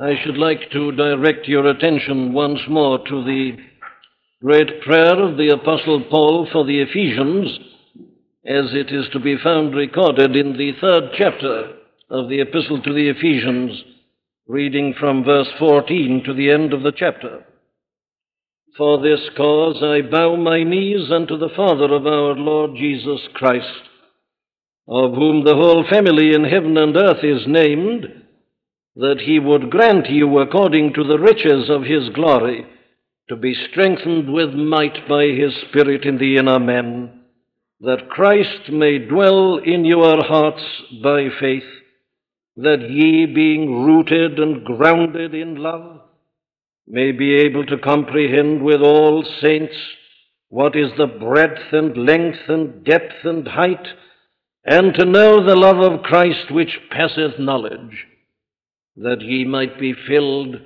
[0.00, 3.56] I should like to direct your attention once more to the
[4.40, 7.58] great prayer of the Apostle Paul for the Ephesians,
[8.46, 11.72] as it is to be found recorded in the third chapter
[12.10, 13.82] of the Epistle to the Ephesians,
[14.46, 17.44] reading from verse 14 to the end of the chapter.
[18.76, 23.82] For this cause I bow my knees unto the Father of our Lord Jesus Christ,
[24.86, 28.06] of whom the whole family in heaven and earth is named,
[28.98, 32.66] that he would grant you according to the riches of his glory
[33.28, 37.20] to be strengthened with might by his Spirit in the inner man,
[37.80, 40.64] that Christ may dwell in your hearts
[41.00, 41.62] by faith,
[42.56, 46.00] that ye, being rooted and grounded in love,
[46.88, 49.74] may be able to comprehend with all saints
[50.48, 53.86] what is the breadth and length and depth and height,
[54.64, 58.07] and to know the love of Christ which passeth knowledge,
[59.02, 60.56] that ye might be filled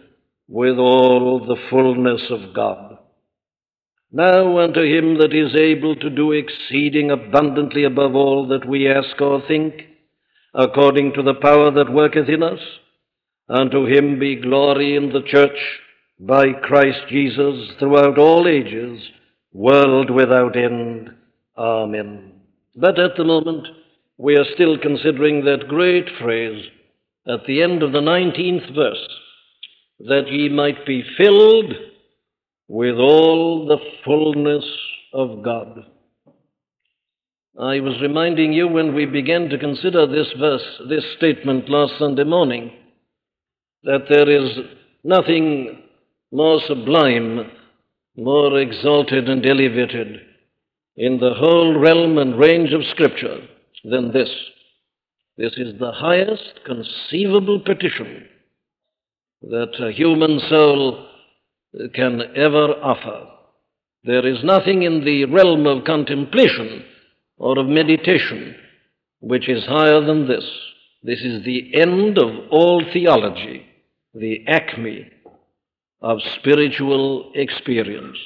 [0.48, 2.98] with all the fullness of God.
[4.10, 9.20] Now unto him that is able to do exceeding abundantly above all that we ask
[9.20, 9.74] or think,
[10.54, 12.60] according to the power that worketh in us,
[13.48, 15.58] unto him be glory in the church
[16.20, 19.00] by Christ Jesus throughout all ages,
[19.52, 21.10] world without end.
[21.56, 22.32] Amen.
[22.76, 23.66] But at the moment,
[24.16, 26.64] we are still considering that great phrase
[27.26, 29.08] at the end of the 19th verse
[30.00, 31.72] that ye might be filled
[32.68, 34.64] with all the fullness
[35.12, 35.84] of God.
[37.58, 42.24] I was reminding you when we began to consider this verse, this statement last Sunday
[42.24, 42.72] morning,
[43.84, 44.58] that there is
[45.04, 45.82] nothing
[46.32, 47.50] more sublime,
[48.16, 50.20] more exalted and elevated
[50.96, 53.46] in the whole realm and range of Scripture
[53.84, 54.30] than this.
[55.36, 58.28] This is the highest conceivable petition
[59.42, 61.08] that a human soul
[61.94, 63.28] can ever offer.
[64.04, 66.84] There is nothing in the realm of contemplation
[67.38, 68.56] or of meditation
[69.20, 70.44] which is higher than this.
[71.02, 73.64] This is the end of all theology,
[74.14, 75.08] the acme
[76.02, 78.18] of spiritual experience.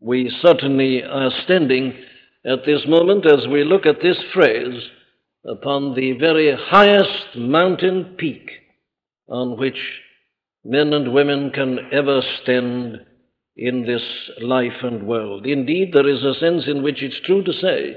[0.00, 1.94] We certainly are standing
[2.44, 4.82] at this moment as we look at this phrase
[5.44, 8.50] upon the very highest mountain peak
[9.28, 9.78] on which
[10.64, 13.00] men and women can ever stand
[13.56, 14.02] in this
[14.40, 15.46] life and world.
[15.46, 17.96] Indeed, there is a sense in which it's true to say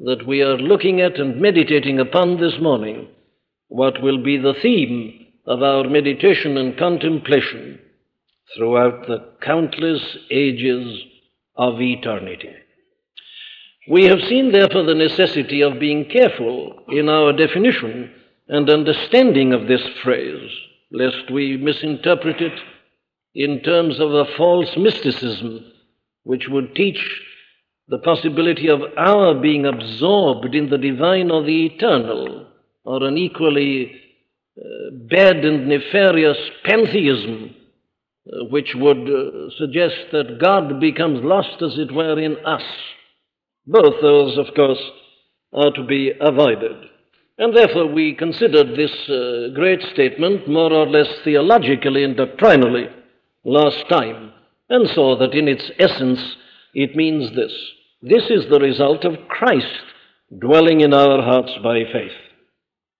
[0.00, 3.08] that we are looking at and meditating upon this morning
[3.68, 7.78] what will be the theme of our meditation and contemplation
[8.54, 11.00] throughout the countless ages
[11.56, 12.52] of eternity.
[13.88, 18.12] We have seen, therefore, the necessity of being careful in our definition
[18.48, 20.50] and understanding of this phrase,
[20.90, 22.58] lest we misinterpret it
[23.34, 25.72] in terms of a false mysticism
[26.24, 26.98] which would teach
[27.88, 32.46] the possibility of our being absorbed in the divine or the eternal,
[32.84, 33.92] or an equally
[34.58, 37.54] uh, bad and nefarious pantheism
[38.32, 42.64] uh, which would uh, suggest that God becomes lost, as it were, in us.
[43.66, 44.82] Both those, of course,
[45.52, 46.76] are to be avoided.
[47.38, 52.86] And therefore, we considered this uh, great statement more or less theologically and doctrinally
[53.44, 54.32] last time,
[54.68, 56.36] and saw that in its essence
[56.74, 57.52] it means this
[58.02, 59.82] this is the result of Christ
[60.38, 62.12] dwelling in our hearts by faith.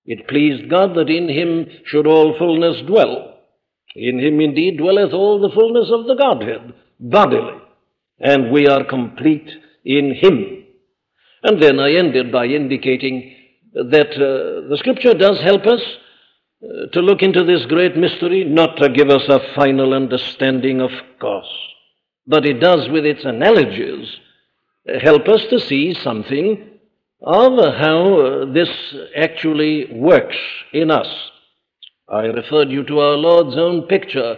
[0.05, 3.39] It pleased God that in him should all fullness dwell.
[3.95, 7.59] In him indeed dwelleth all the fullness of the Godhead, bodily,
[8.19, 9.49] and we are complete
[9.87, 10.65] in him.
[11.43, 13.35] And then I ended by indicating
[13.73, 15.81] that uh, the Scripture does help us
[16.63, 20.91] uh, to look into this great mystery, not to give us a final understanding, of
[21.21, 21.53] course,
[22.27, 24.09] but it does, with its analogies,
[25.03, 26.67] help us to see something
[27.23, 28.69] of how uh, this
[29.17, 30.37] actually works
[30.73, 31.09] in us.
[32.09, 34.37] I referred you to our Lord's own picture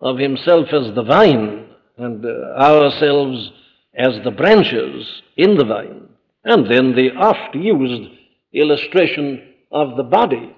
[0.00, 1.66] of Himself as the vine
[1.98, 3.50] and uh, ourselves
[3.94, 6.08] as the branches in the vine,
[6.44, 8.10] and then the oft used
[8.52, 10.54] illustration of the body.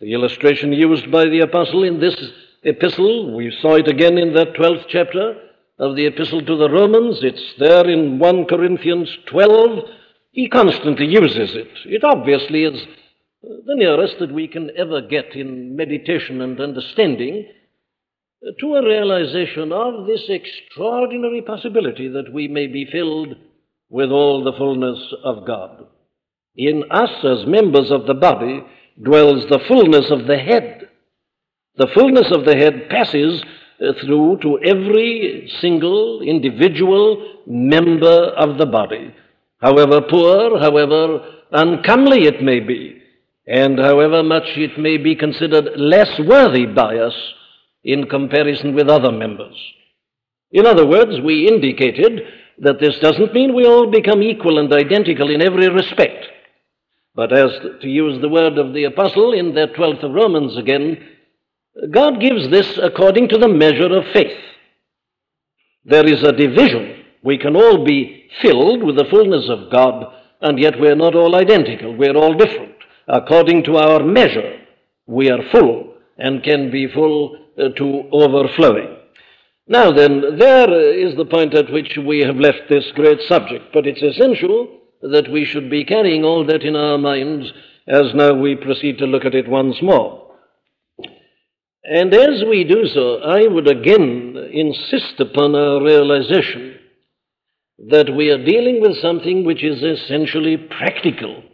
[0.00, 2.16] The illustration used by the apostle in this
[2.62, 5.36] epistle, we saw it again in that 12th chapter
[5.78, 7.18] of the epistle to the Romans.
[7.22, 9.88] It's there in 1 Corinthians 12.
[10.32, 11.70] He constantly uses it.
[11.86, 12.86] It obviously is
[13.42, 17.46] the nearest that we can ever get in meditation and understanding
[18.60, 23.36] to a realization of this extraordinary possibility that we may be filled
[23.88, 25.86] with all the fullness of God.
[26.56, 28.62] In us, as members of the body,
[29.02, 30.88] dwells the fullness of the head.
[31.76, 33.42] The fullness of the head passes
[33.80, 39.12] uh, through to every single individual member of the body,
[39.60, 41.18] however poor, however
[41.50, 43.02] uncomely it may be,
[43.46, 47.14] and however much it may be considered less worthy by us
[47.84, 49.56] in comparison with other members.
[50.50, 52.22] In other words, we indicated
[52.58, 56.26] that this doesn't mean we all become equal and identical in every respect.
[57.14, 57.50] But as
[57.80, 61.08] to use the word of the apostle in that 12th of Romans again,
[61.90, 64.38] God gives this according to the measure of faith.
[65.84, 67.04] There is a division.
[67.22, 71.36] We can all be filled with the fullness of God, and yet we're not all
[71.36, 71.96] identical.
[71.96, 72.74] We're all different.
[73.08, 74.60] According to our measure,
[75.06, 78.96] we are full and can be full Uh, to overflowing.
[79.68, 83.86] Now then, there is the point at which we have left this great subject, but
[83.86, 87.52] it's essential that we should be carrying all that in our minds
[87.86, 90.34] as now we proceed to look at it once more.
[91.84, 96.76] And as we do so, I would again insist upon our realization
[97.90, 101.44] that we are dealing with something which is essentially practical.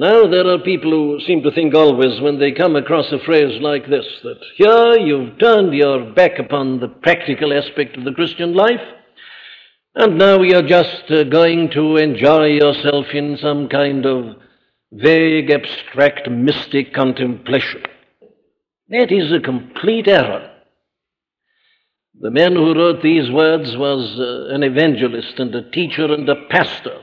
[0.00, 3.60] Now, there are people who seem to think always when they come across a phrase
[3.60, 8.54] like this that here you've turned your back upon the practical aspect of the Christian
[8.54, 8.80] life,
[9.94, 14.36] and now you're just uh, going to enjoy yourself in some kind of
[14.90, 17.82] vague, abstract, mystic contemplation.
[18.88, 20.50] That is a complete error.
[22.18, 26.46] The man who wrote these words was uh, an evangelist and a teacher and a
[26.48, 27.02] pastor.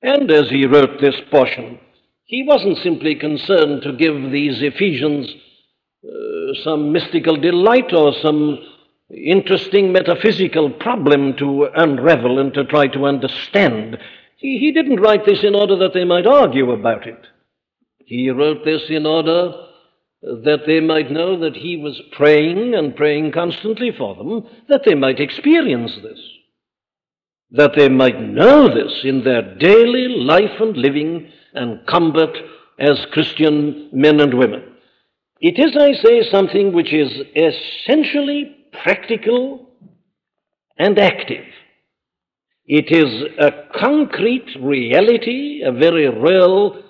[0.00, 1.80] And as he wrote this portion,
[2.28, 5.34] he wasn't simply concerned to give these Ephesians
[6.04, 8.58] uh, some mystical delight or some
[9.10, 13.96] interesting metaphysical problem to unravel and to try to understand.
[14.36, 17.18] He, he didn't write this in order that they might argue about it.
[18.04, 19.52] He wrote this in order
[20.20, 24.94] that they might know that he was praying and praying constantly for them, that they
[24.94, 26.20] might experience this,
[27.52, 32.30] that they might know this in their daily life and living and combat
[32.78, 34.62] as Christian men and women.
[35.40, 39.68] It is, I say, something which is essentially practical
[40.76, 41.44] and active.
[42.66, 43.50] It is a
[43.80, 46.82] concrete reality, a very real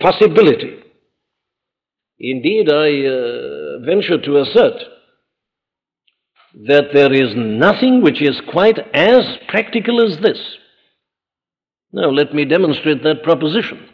[0.00, 0.80] possibility.
[2.18, 4.82] Indeed, I uh, venture to assert
[6.66, 10.38] that there is nothing which is quite as practical as this.
[11.92, 13.88] Now, let me demonstrate that proposition.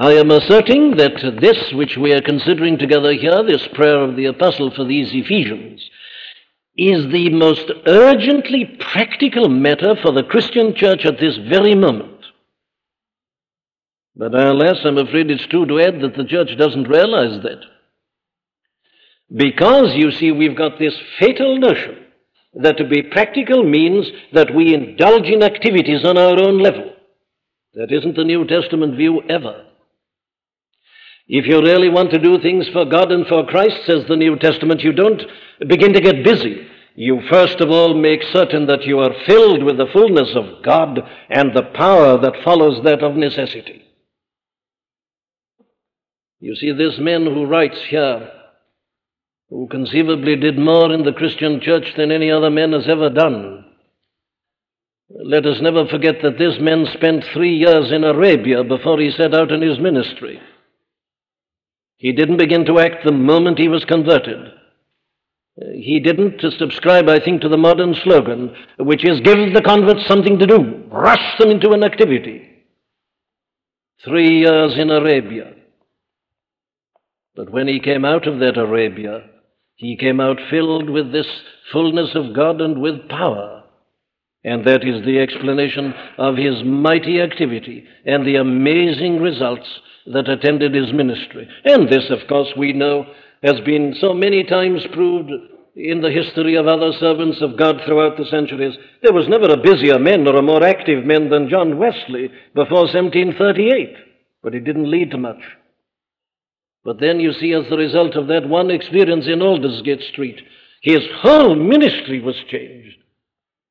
[0.00, 4.26] I am asserting that this which we are considering together here, this prayer of the
[4.26, 5.90] Apostle for these Ephesians,
[6.76, 12.20] is the most urgently practical matter for the Christian church at this very moment.
[14.14, 17.64] But alas, I'm afraid it's true to add that the church doesn't realize that.
[19.34, 22.06] Because, you see, we've got this fatal notion
[22.54, 26.92] that to be practical means that we indulge in activities on our own level.
[27.74, 29.64] That isn't the New Testament view ever.
[31.28, 34.36] If you really want to do things for God and for Christ, says the New
[34.36, 35.22] Testament, you don't
[35.66, 36.66] begin to get busy.
[36.94, 40.98] You first of all make certain that you are filled with the fullness of God
[41.28, 43.84] and the power that follows that of necessity.
[46.40, 48.32] You see, this man who writes here,
[49.50, 53.64] who conceivably did more in the Christian church than any other man has ever done,
[55.10, 59.34] let us never forget that this man spent three years in Arabia before he set
[59.34, 60.40] out on his ministry.
[61.98, 64.52] He didn't begin to act the moment he was converted.
[65.60, 70.06] Uh, he didn't subscribe, I think, to the modern slogan, which is give the converts
[70.06, 72.48] something to do, rush them into an activity.
[74.04, 75.54] Three years in Arabia.
[77.34, 79.24] But when he came out of that Arabia,
[79.74, 81.26] he came out filled with this
[81.72, 83.57] fullness of God and with power.
[84.48, 89.68] And that is the explanation of his mighty activity and the amazing results
[90.06, 91.46] that attended his ministry.
[91.66, 93.04] And this, of course, we know
[93.42, 95.30] has been so many times proved
[95.76, 98.74] in the history of other servants of God throughout the centuries.
[99.02, 102.88] There was never a busier man or a more active man than John Wesley before
[102.88, 103.96] 1738,
[104.42, 105.42] but it didn't lead to much.
[106.84, 110.40] But then you see, as the result of that one experience in Aldersgate Street,
[110.80, 112.87] his whole ministry was changed.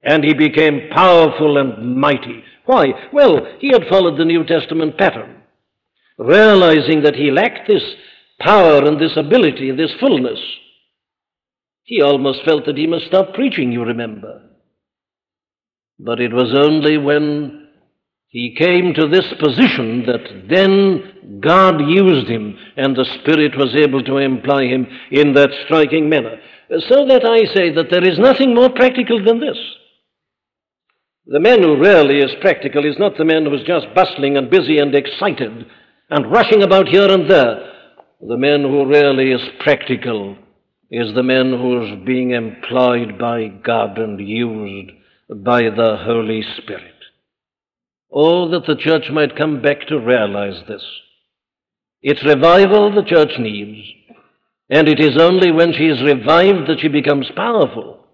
[0.03, 2.43] And he became powerful and mighty.
[2.65, 2.87] Why?
[3.11, 5.43] Well, he had followed the New Testament pattern,
[6.17, 7.83] realizing that he lacked this
[8.39, 10.39] power and this ability, and this fullness.
[11.83, 14.43] He almost felt that he must stop preaching, you remember.
[15.99, 17.67] But it was only when
[18.29, 24.03] He came to this position that then God used him and the Spirit was able
[24.03, 26.37] to employ him in that striking manner.
[26.89, 29.57] So that I say that there is nothing more practical than this.
[31.29, 34.49] The man who really is practical is not the man who is just bustling and
[34.49, 35.65] busy and excited
[36.09, 37.73] and rushing about here and there.
[38.21, 40.37] The man who really is practical
[40.89, 44.91] is the man who is being employed by God and used
[45.29, 46.95] by the Holy Spirit.
[48.09, 50.83] Oh, that the church might come back to realize this.
[52.01, 53.85] It's revival the church needs,
[54.69, 58.06] and it is only when she is revived that she becomes powerful.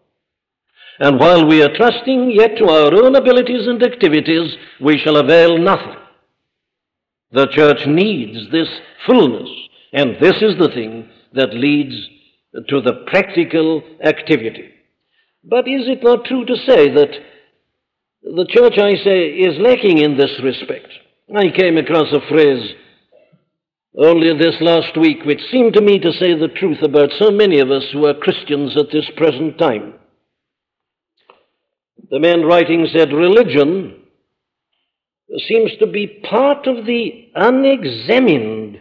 [1.00, 5.58] And while we are trusting yet to our own abilities and activities, we shall avail
[5.58, 5.96] nothing.
[7.32, 8.70] The church needs this
[9.08, 9.50] fullness,
[9.92, 11.96] and this is the thing that leads
[12.70, 14.70] to the practical activity.
[15.44, 17.10] But is it not true to say that
[18.24, 20.88] the church, I say, is lacking in this respect?
[21.36, 22.74] I came across a phrase
[23.98, 27.60] only this last week which seemed to me to say the truth about so many
[27.60, 29.96] of us who are Christians at this present time.
[32.10, 34.02] The man writing said, Religion
[35.48, 38.80] seems to be part of the unexamined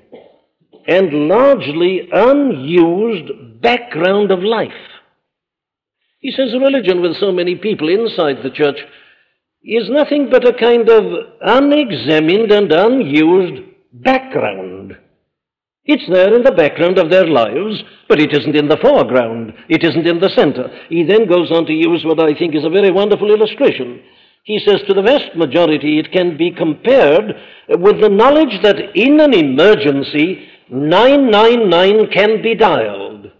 [0.87, 4.71] and largely unused background of life.
[6.19, 8.79] He says religion, with so many people inside the church,
[9.65, 11.05] is nothing but a kind of
[11.41, 13.63] unexamined and unused
[13.93, 14.97] background.
[15.85, 19.53] It's there in the background of their lives, but it isn't in the foreground.
[19.69, 20.71] It isn't in the center.
[20.89, 24.01] He then goes on to use what I think is a very wonderful illustration.
[24.45, 27.35] He says to the vast majority it can be compared
[27.69, 33.33] with the knowledge that in an emergency 999 can be dialed.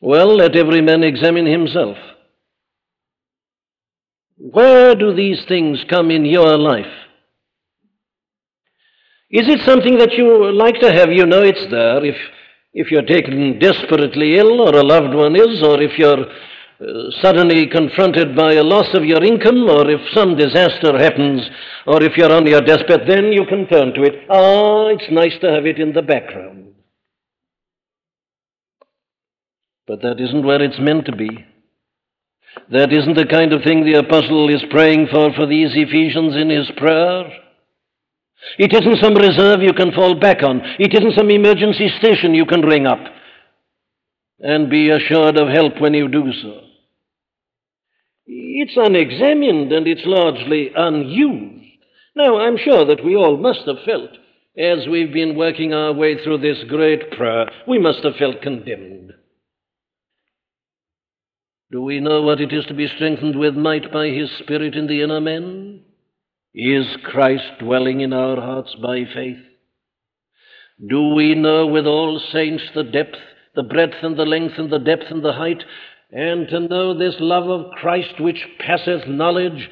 [0.00, 1.96] Well, let every man examine himself.
[4.38, 6.86] Where do these things come in your life?
[9.30, 11.12] Is it something that you like to have?
[11.12, 12.04] You know it's there.
[12.04, 12.16] If,
[12.74, 17.68] if you're taken desperately ill, or a loved one is, or if you're uh, suddenly
[17.68, 21.48] confronted by a loss of your income, or if some disaster happens,
[21.86, 24.26] or if you're on your deathbed, then you can turn to it.
[24.28, 26.74] Ah, it's nice to have it in the background.
[29.86, 31.46] But that isn't where it's meant to be.
[32.72, 36.50] That isn't the kind of thing the apostle is praying for for these Ephesians in
[36.50, 37.30] his prayer.
[38.58, 40.60] It isn't some reserve you can fall back on.
[40.78, 43.00] It isn't some emergency station you can ring up
[44.40, 46.60] and be assured of help when you do so.
[48.26, 51.60] It's unexamined and it's largely unused.
[52.16, 54.10] Now, I'm sure that we all must have felt,
[54.58, 59.12] as we've been working our way through this great prayer, we must have felt condemned.
[61.70, 64.86] Do we know what it is to be strengthened with might by His Spirit in
[64.86, 65.82] the inner man?
[66.54, 69.38] Is Christ dwelling in our hearts by faith?
[70.84, 73.16] Do we know with all saints the depth,
[73.54, 75.62] the breadth, and the length, and the depth, and the height,
[76.10, 79.70] and to know this love of Christ which passeth knowledge,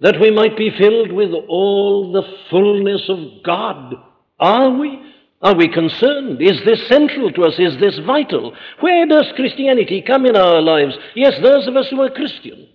[0.00, 3.94] that we might be filled with all the fullness of God?
[4.40, 5.00] Are we?
[5.42, 6.42] Are we concerned?
[6.42, 7.54] Is this central to us?
[7.58, 8.56] Is this vital?
[8.80, 10.94] Where does Christianity come in our lives?
[11.14, 12.66] Yes, those of us who are Christian.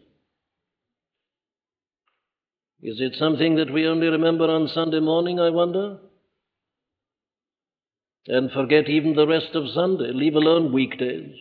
[2.82, 5.98] Is it something that we only remember on Sunday morning, I wonder?
[8.28, 11.36] And forget even the rest of Sunday, leave alone weekdays?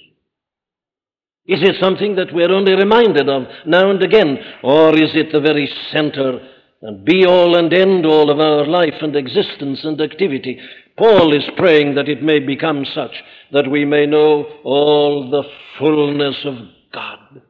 [1.47, 4.39] Is it something that we're only reminded of now and again?
[4.63, 6.41] Or is it the very center
[6.83, 10.59] and be all and end all of our life and existence and activity?
[10.97, 13.13] Paul is praying that it may become such
[13.53, 15.45] that we may know all the
[15.79, 16.55] fullness of
[16.93, 17.43] God.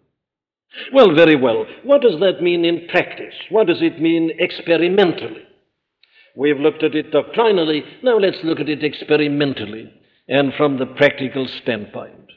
[0.92, 1.66] Well, very well.
[1.84, 3.34] What does that mean in practice?
[3.50, 5.42] What does it mean experimentally?
[6.36, 7.82] We've looked at it doctrinally.
[8.02, 9.92] Now let's look at it experimentally
[10.28, 12.32] and from the practical standpoint.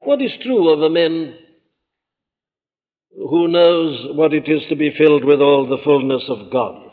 [0.00, 1.36] What is true of a man
[3.14, 6.90] who knows what it is to be filled with all the fullness of God?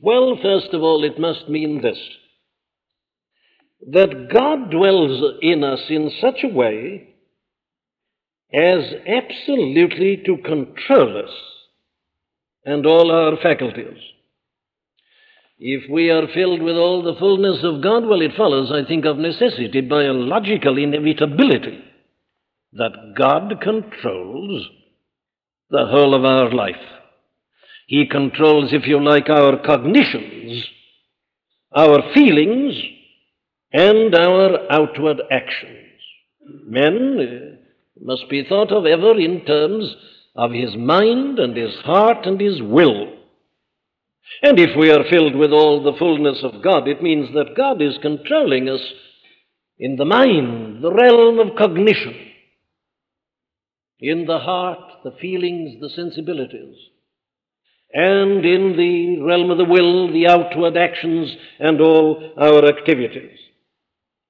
[0.00, 1.98] Well, first of all, it must mean this
[3.92, 7.15] that God dwells in us in such a way
[8.52, 11.30] as absolutely to control us
[12.64, 13.98] and all our faculties.
[15.58, 19.06] If we are filled with all the fullness of God, well, it follows, I think,
[19.06, 21.82] of necessity, by a logical inevitability,
[22.74, 24.68] that God controls
[25.70, 26.76] the whole of our life.
[27.86, 30.64] He controls, if you like, our cognitions,
[31.74, 32.74] our feelings,
[33.72, 36.00] and our outward actions.
[36.66, 37.55] Men,
[38.00, 39.94] must be thought of ever in terms
[40.34, 43.12] of his mind and his heart and his will.
[44.42, 47.80] And if we are filled with all the fullness of God, it means that God
[47.80, 48.80] is controlling us
[49.78, 52.14] in the mind, the realm of cognition,
[53.98, 56.76] in the heart, the feelings, the sensibilities,
[57.92, 63.38] and in the realm of the will, the outward actions, and all our activities.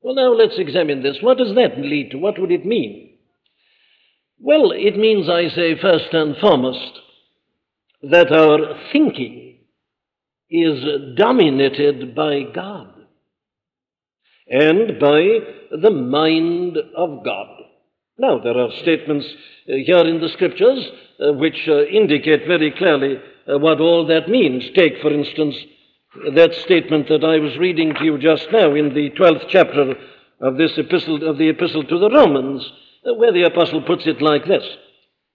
[0.03, 1.17] Well, now let's examine this.
[1.21, 2.19] What does that lead to?
[2.19, 3.06] What would it mean?
[4.38, 7.00] Well, it means, I say, first and foremost,
[8.02, 9.59] that our thinking
[10.50, 10.85] is
[11.16, 12.93] dominated by God
[14.49, 15.38] and by
[15.71, 17.49] the mind of God.
[18.19, 19.26] Now, there are statements
[19.69, 20.87] uh, here in the scriptures
[21.21, 24.64] uh, which uh, indicate very clearly what all that means.
[24.75, 25.55] Take, for instance,
[26.35, 29.95] that statement that I was reading to you just now in the 12th chapter
[30.40, 32.71] of this epistle, of the epistle to the Romans,
[33.15, 34.65] where the apostle puts it like this.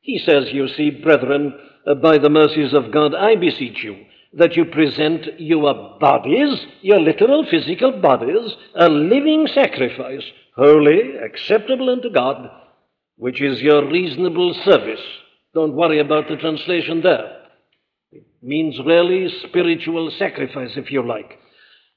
[0.02, 1.54] He says, You see, brethren,
[1.86, 7.00] uh, by the mercies of God, I beseech you that you present your bodies, your
[7.00, 10.24] literal physical bodies, a living sacrifice,
[10.56, 12.50] holy, acceptable unto God,
[13.18, 15.02] which is your reasonable service.
[15.54, 17.42] Don't worry about the translation there.
[18.12, 21.38] It means really spiritual sacrifice, if you like.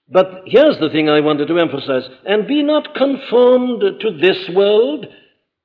[0.09, 5.07] But here's the thing I wanted to emphasize and be not conformed to this world,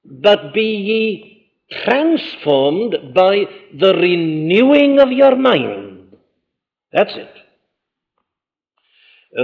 [0.03, 1.39] but be ye
[1.85, 3.45] transformed by
[3.77, 6.15] the renewing of your mind.
[6.91, 7.33] That's it.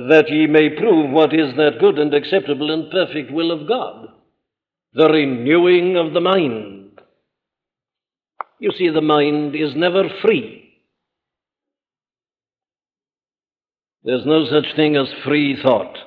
[0.10, 4.08] That ye may prove what is that good and acceptable and perfect will of God.
[4.94, 7.00] The renewing of the mind.
[8.60, 10.66] You see, the mind is never free.
[14.04, 15.98] There's no such thing as free thought.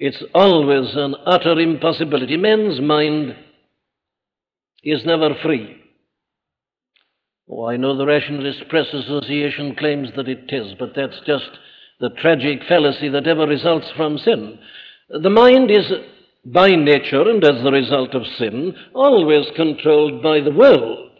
[0.00, 2.38] It's always an utter impossibility.
[2.38, 3.36] Man's mind
[4.82, 5.76] is never free.
[7.46, 11.50] Oh, I know the Rationalist Press Association claims that it is, but that's just
[12.00, 14.58] the tragic fallacy that ever results from sin.
[15.10, 15.92] The mind is,
[16.46, 21.10] by nature and as the result of sin, always controlled by the world,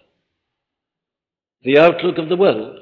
[1.64, 2.78] the outlook of the world.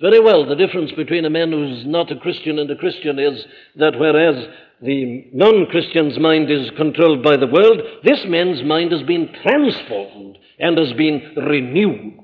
[0.00, 3.44] Very well, the difference between a man who's not a Christian and a Christian is
[3.74, 4.46] that whereas
[4.82, 10.38] the non Christian's mind is controlled by the world, this man's mind has been transformed
[10.58, 12.18] and has been renewed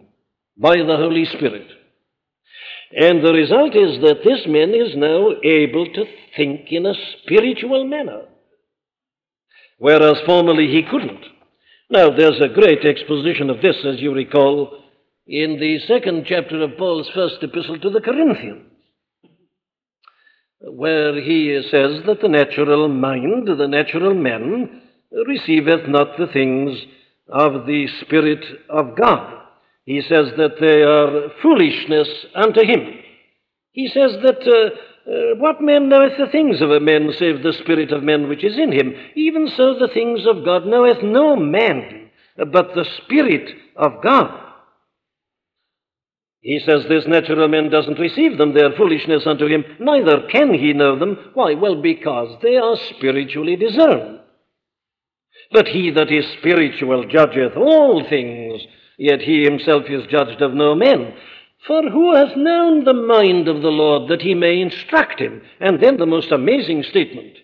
[0.56, 1.66] by the Holy Spirit.
[2.94, 6.04] And the result is that this man is now able to
[6.36, 8.22] think in a spiritual manner,
[9.78, 11.24] whereas formerly he couldn't.
[11.88, 14.78] Now, there's a great exposition of this, as you recall,
[15.26, 18.71] in the second chapter of Paul's first epistle to the Corinthians,
[20.64, 24.82] where he says that the natural mind, the natural man,
[25.26, 26.78] receiveth not the things
[27.28, 29.40] of the Spirit of God.
[29.84, 33.00] He says that they are foolishness unto him.
[33.72, 37.54] He says that uh, uh, what man knoweth the things of a man save the
[37.64, 38.94] Spirit of man which is in him?
[39.16, 44.41] Even so the things of God knoweth no man, but the Spirit of God.
[46.42, 50.52] He says this natural man doesn't receive them, they are foolishness unto him, neither can
[50.52, 51.16] he know them.
[51.34, 51.54] Why?
[51.54, 54.18] Well, because they are spiritually discerned.
[55.52, 58.60] But he that is spiritual judgeth all things,
[58.98, 61.14] yet he himself is judged of no man.
[61.66, 65.42] For who hath known the mind of the Lord that he may instruct him?
[65.60, 67.36] And then the most amazing statement.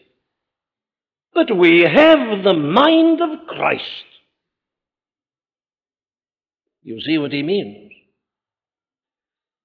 [1.34, 3.84] But we have the mind of Christ.
[6.82, 7.87] You see what he means?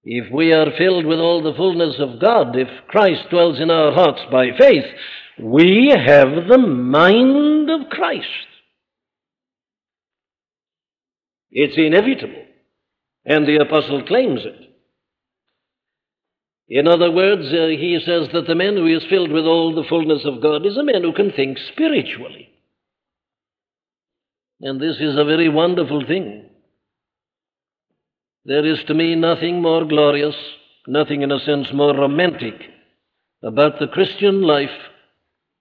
[0.03, 3.93] If we are filled with all the fullness of God, if Christ dwells in our
[3.93, 4.85] hearts by faith,
[5.39, 8.27] we have the mind of Christ.
[11.51, 12.43] It's inevitable,
[13.25, 14.63] and the apostle claims it.
[16.67, 19.87] In other words, uh, he says that the man who is filled with all the
[19.87, 22.49] fullness of God is a man who can think spiritually.
[24.59, 26.49] And this is a very wonderful thing.
[28.45, 30.35] There is to me nothing more glorious,
[30.85, 32.55] nothing in a sense more romantic
[33.41, 34.69] about the Christian life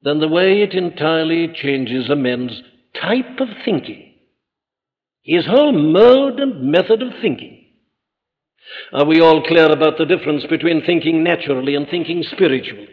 [0.03, 2.61] than the way it entirely changes a man's
[3.01, 4.15] type of thinking,
[5.23, 7.67] his whole mode and method of thinking.
[8.93, 12.89] Are we all clear about the difference between thinking naturally and thinking spiritually?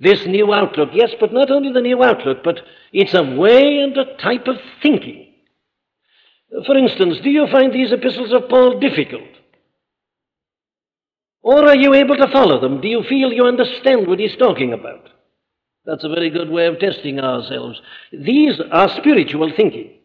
[0.00, 2.60] This new outlook, yes, but not only the new outlook, but
[2.92, 5.21] it's a way and a type of thinking
[6.66, 9.28] for instance, do you find these epistles of Paul difficult?
[11.42, 12.80] Or are you able to follow them?
[12.80, 15.08] Do you feel you understand what he's talking about?
[15.84, 17.80] That's a very good way of testing ourselves.
[18.12, 19.98] These are spiritual thinking.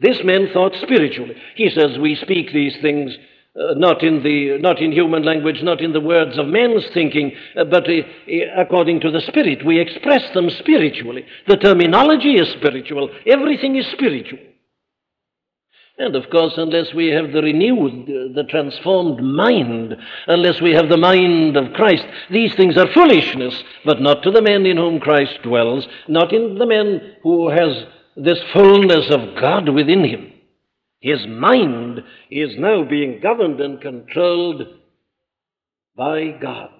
[0.00, 1.36] This man thought spiritually.
[1.56, 3.16] He says, We speak these things
[3.54, 7.32] uh, not, in the, not in human language, not in the words of men's thinking,
[7.54, 8.02] uh, but uh,
[8.56, 9.66] according to the Spirit.
[9.66, 11.26] We express them spiritually.
[11.46, 14.38] The terminology is spiritual, everything is spiritual.
[15.98, 19.94] And of course, unless we have the renewed, the transformed mind,
[20.26, 24.42] unless we have the mind of Christ, these things are foolishness, but not to the
[24.42, 27.84] man in whom Christ dwells, not in the man who has
[28.16, 30.32] this fullness of God within him.
[31.00, 32.00] His mind
[32.30, 34.62] is now being governed and controlled
[35.96, 36.70] by God.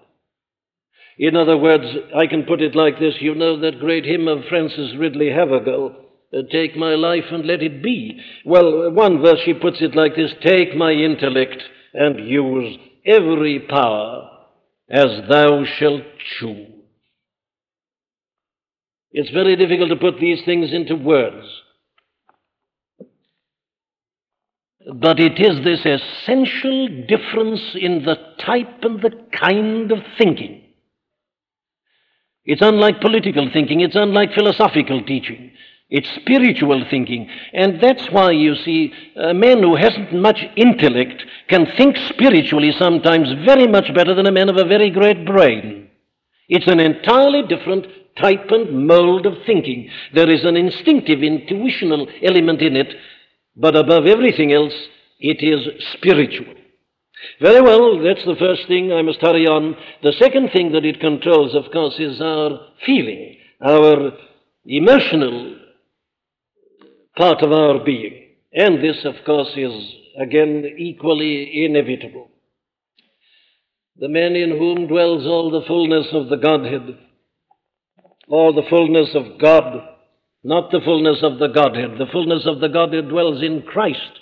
[1.19, 1.85] In other words,
[2.17, 6.02] I can put it like this you know that great hymn of Frances Ridley Havergal
[6.33, 8.19] Uh, take my life and let it be.
[8.45, 14.31] Well, one verse she puts it like this Take my intellect and use every power
[14.89, 16.03] as thou shalt
[16.39, 16.69] choose.
[19.11, 21.47] It's very difficult to put these things into words.
[24.95, 30.63] But it is this essential difference in the type and the kind of thinking.
[32.45, 35.53] It's unlike political thinking, it's unlike philosophical teaching.
[35.95, 37.29] It's spiritual thinking.
[37.53, 43.29] And that's why you see a man who hasn't much intellect can think spiritually sometimes
[43.45, 45.91] very much better than a man of a very great brain.
[46.49, 47.87] It's an entirely different
[48.19, 49.91] type and mold of thinking.
[50.15, 52.89] There is an instinctive, intuitional element in it,
[53.55, 54.75] but above everything else,
[55.21, 56.55] it is spiritual.
[57.39, 58.95] Very well, that's the first thing.
[58.95, 59.77] I must hurry on.
[60.03, 64.13] The second thing that it controls, of course, is our feeling, our
[64.65, 65.59] emotional
[67.17, 68.29] part of our being.
[68.53, 72.29] And this, of course, is again equally inevitable.
[73.99, 76.99] The man in whom dwells all the fullness of the Godhead,
[78.29, 79.89] all the fullness of God,
[80.45, 81.99] not the fullness of the Godhead.
[81.99, 84.21] The fullness of the Godhead dwells in Christ.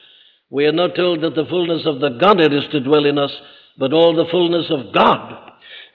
[0.50, 3.32] We are not told that the fullness of the Godhead is to dwell in us,
[3.78, 5.52] but all the fullness of God.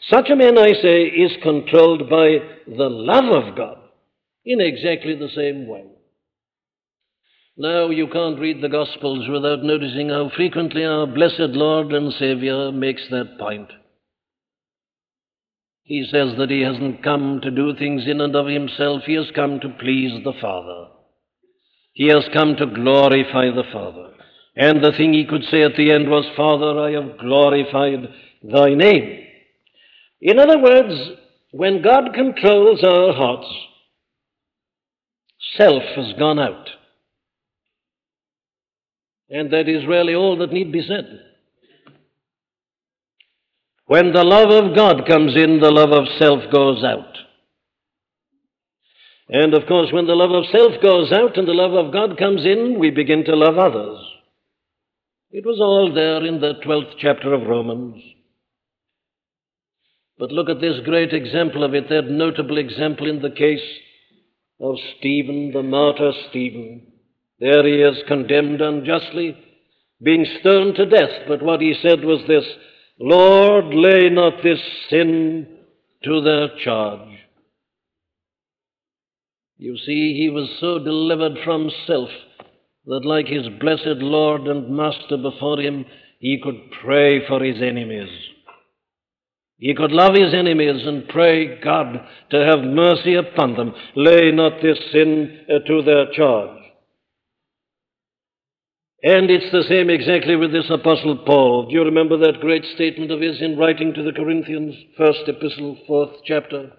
[0.10, 3.78] Such a man, I say, is controlled by the love of God
[4.46, 5.84] in exactly the same way.
[7.58, 12.72] Now, you can't read the Gospels without noticing how frequently our blessed Lord and Savior
[12.74, 13.72] makes that point.
[15.84, 19.32] He says that he hasn't come to do things in and of himself, he has
[19.34, 20.88] come to please the Father.
[21.94, 24.12] He has come to glorify the Father.
[24.58, 28.10] And the thing he could say at the end was, Father, I have glorified
[28.44, 29.28] thy name.
[30.20, 30.94] In other words,
[31.52, 33.48] when God controls our hearts,
[35.56, 36.68] self has gone out.
[39.30, 41.06] And that is really all that need be said.
[43.88, 47.16] When the love of God comes in, the love of self goes out.
[49.30, 52.18] And of course, when the love of self goes out and the love of God
[52.18, 54.00] comes in, we begin to love others.
[55.32, 58.02] It was all there in the 12th chapter of Romans.
[60.18, 63.66] But look at this great example of it, that notable example in the case
[64.60, 66.88] of Stephen, the martyr Stephen.
[67.40, 69.38] There he is condemned unjustly,
[70.02, 71.28] being stoned to death.
[71.28, 72.46] But what he said was this
[73.00, 75.48] Lord, lay not this sin
[76.04, 77.10] to their charge.
[79.58, 82.10] You see, he was so delivered from self
[82.86, 85.86] that, like his blessed Lord and Master before him,
[86.20, 88.10] he could pray for his enemies.
[89.58, 93.74] He could love his enemies and pray God to have mercy upon them.
[93.96, 96.65] Lay not this sin uh, to their charge.
[99.04, 101.68] And it's the same exactly with this Apostle Paul.
[101.68, 105.78] Do you remember that great statement of his in writing to the Corinthians, first epistle,
[105.86, 106.72] fourth chapter?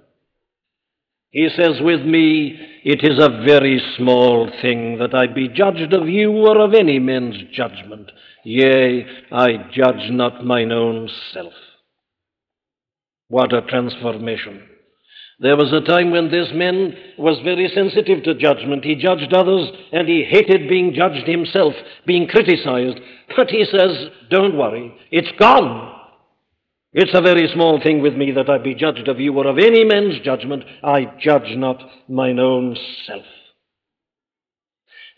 [1.30, 6.08] He says, With me it is a very small thing that I be judged of
[6.08, 8.10] you or of any man's judgment.
[8.44, 11.52] Yea, I judge not mine own self.
[13.28, 14.62] What a transformation.
[15.38, 18.84] There was a time when this man was very sensitive to judgment.
[18.84, 21.74] He judged others and he hated being judged himself,
[22.06, 22.98] being criticized.
[23.36, 25.92] But he says, Don't worry, it's gone.
[26.94, 29.58] It's a very small thing with me that I be judged of you or of
[29.58, 30.64] any man's judgment.
[30.82, 32.74] I judge not mine own
[33.06, 33.24] self.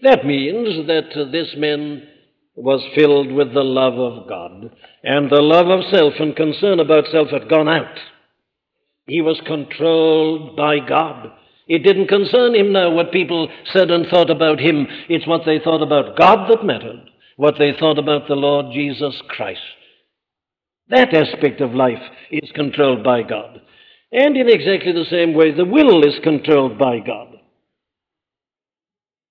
[0.02, 2.08] That means that this man
[2.56, 7.04] was filled with the love of God, and the love of self and concern about
[7.12, 7.96] self had gone out.
[9.08, 11.32] He was controlled by God.
[11.66, 14.86] It didn't concern him now what people said and thought about him.
[15.08, 19.14] It's what they thought about God that mattered, what they thought about the Lord Jesus
[19.28, 19.60] Christ.
[20.90, 23.62] That aspect of life is controlled by God.
[24.12, 27.28] And in exactly the same way, the will is controlled by God.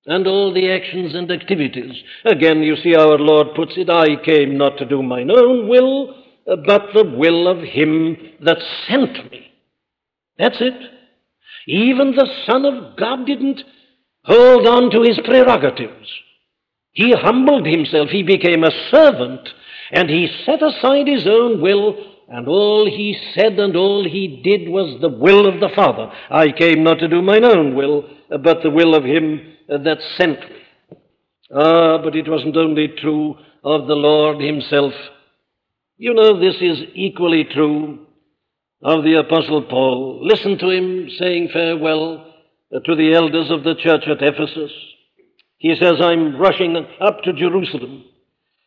[0.07, 2.01] And all the actions and activities.
[2.25, 6.15] Again, you see, our Lord puts it I came not to do mine own will,
[6.45, 9.46] but the will of Him that sent me.
[10.37, 10.73] That's it.
[11.67, 13.61] Even the Son of God didn't
[14.23, 16.07] hold on to his prerogatives.
[16.91, 19.47] He humbled himself, he became a servant,
[19.91, 21.95] and he set aside his own will,
[22.29, 26.11] and all he said and all he did was the will of the Father.
[26.29, 30.39] I came not to do mine own will, but the will of him that sent
[30.39, 30.57] me.
[31.53, 34.93] Ah, but it wasn't only true of the Lord himself.
[35.97, 38.06] You know, this is equally true
[38.81, 40.19] of the Apostle Paul.
[40.21, 42.33] Listen to him saying farewell
[42.73, 44.71] uh, to the elders of the church at Ephesus.
[45.57, 48.05] He says, I'm rushing up to Jerusalem.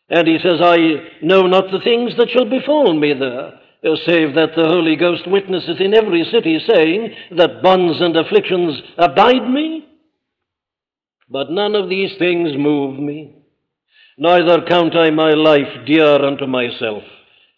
[0.09, 0.77] And he says, I
[1.21, 5.23] know not the things that shall befall me there, uh, save that the Holy Ghost
[5.25, 9.87] witnesseth in every city, saying that bonds and afflictions abide me.
[11.29, 13.33] But none of these things move me,
[14.17, 17.03] neither count I my life dear unto myself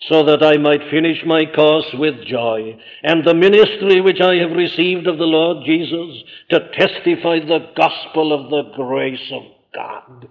[0.09, 4.51] so that I might finish my course with joy, and the ministry which I have
[4.51, 10.27] received of the Lord Jesus to testify the gospel of the grace of God.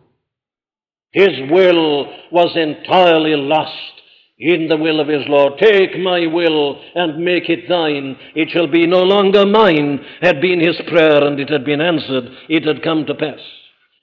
[1.12, 3.92] His will was entirely lost
[4.38, 5.58] in the will of his Lord.
[5.58, 8.16] Take my will and make it thine.
[8.34, 12.24] It shall be no longer mine, had been his prayer, and it had been answered.
[12.48, 13.38] It had come to pass.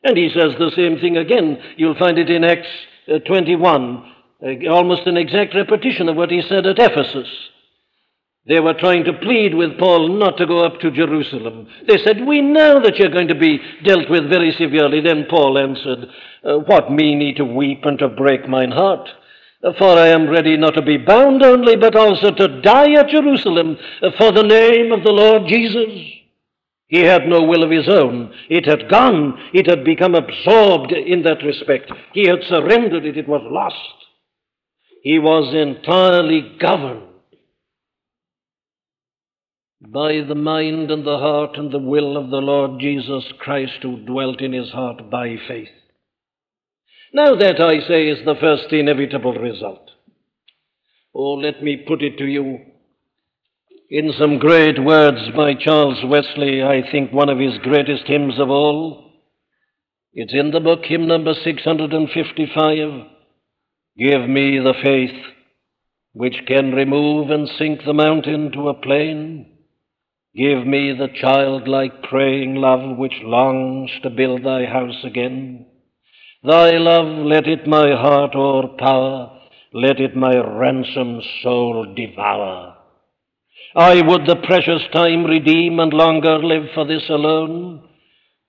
[0.03, 1.57] And he says the same thing again.
[1.77, 2.67] You'll find it in Acts
[3.13, 7.27] uh, 21 uh, almost an exact repetition of what he said at Ephesus.
[8.47, 11.67] They were trying to plead with Paul not to go up to Jerusalem.
[11.87, 15.01] They said, We know that you're going to be dealt with very severely.
[15.01, 16.07] Then Paul answered,
[16.43, 19.07] uh, What mean ye to weep and to break mine heart?
[19.61, 23.09] Uh, for I am ready not to be bound only, but also to die at
[23.09, 23.77] Jerusalem
[24.17, 25.89] for the name of the Lord Jesus.
[26.87, 28.33] He had no will of his own.
[28.49, 29.37] It had gone.
[29.53, 31.91] It had become absorbed in that respect.
[32.13, 33.15] He had surrendered it.
[33.15, 33.98] It was lost.
[35.01, 37.03] He was entirely governed
[39.81, 44.05] by the mind and the heart and the will of the Lord Jesus Christ who
[44.05, 45.69] dwelt in his heart by faith.
[47.13, 49.89] Now, that I say is the first inevitable result.
[51.15, 52.59] Oh, let me put it to you
[53.89, 58.49] in some great words by Charles Wesley, I think one of his greatest hymns of
[58.49, 59.13] all.
[60.13, 63.18] It's in the book, hymn number 655.
[63.99, 65.25] Give me the faith
[66.13, 69.57] which can remove and sink the mountain to a plain.
[70.33, 75.65] Give me the childlike praying love which longs to build thy house again.
[76.43, 79.37] Thy love, let it my heart o'erpower,
[79.73, 82.77] let it my ransomed soul devour.
[83.75, 87.88] I would the precious time redeem and longer live for this alone,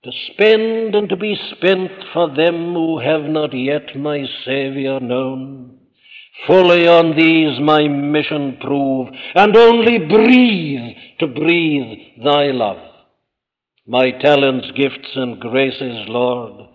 [0.03, 5.77] to spend and to be spent for them who have not yet my Saviour known.
[6.47, 12.79] Fully on these my mission prove, and only breathe to breathe thy love.
[13.85, 16.67] My talents, gifts, and graces, Lord,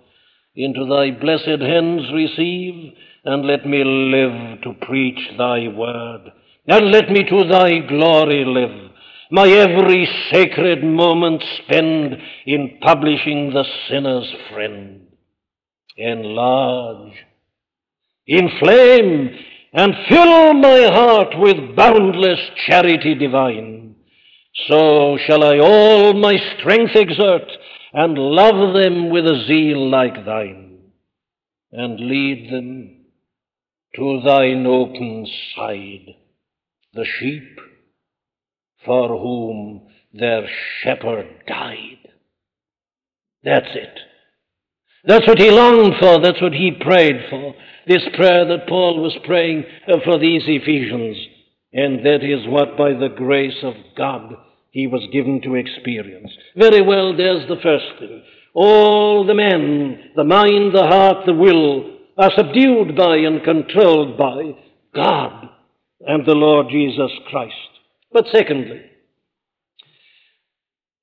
[0.54, 2.92] into thy blessed hands receive,
[3.24, 6.30] and let me live to preach thy word,
[6.68, 8.86] and let me to thy glory live
[9.30, 15.06] my every sacred moment spend in publishing the sinner's friend.
[15.96, 17.14] Enlarge,
[18.26, 19.30] inflame,
[19.72, 23.96] and fill my heart with boundless charity divine.
[24.68, 27.50] So shall I all my strength exert
[27.92, 30.78] and love them with a zeal like thine,
[31.72, 33.06] and lead them
[33.96, 36.14] to thine open side,
[36.92, 37.58] the sheep
[38.87, 39.83] for whom
[40.14, 40.49] their
[40.83, 41.99] shepherd died.
[43.42, 43.99] That's it.
[45.05, 46.20] That's what he longed for.
[46.20, 47.55] That's what he prayed for.
[47.87, 51.16] This prayer that Paul was praying uh, for these Ephesians.
[51.72, 54.35] And that is what, by the grace of God,
[54.70, 56.31] he was given to experience.
[56.57, 58.22] Very well, there's the first thing.
[58.55, 64.57] All the men, the mind, the heart, the will, are subdued by and controlled by
[64.94, 65.51] God
[66.01, 67.75] and the Lord Jesus Christ.
[68.12, 68.83] But secondly,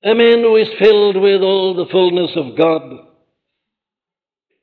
[0.02, 2.82] a man who is filled with all the fullness of God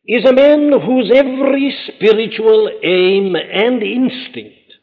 [0.05, 4.73] is a man whose every spiritual aim and instinct